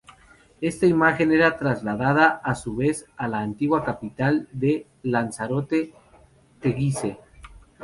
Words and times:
Esta 0.61 0.87
imagen 0.87 1.31
era 1.31 1.57
trasladada 1.59 2.41
a 2.43 2.55
su 2.55 2.75
vez 2.75 3.05
a 3.17 3.27
la 3.27 3.41
antigua 3.41 3.83
capital 3.85 4.47
de 4.51 4.87
Lanzarote, 5.03 5.93
Teguise. 6.59 7.19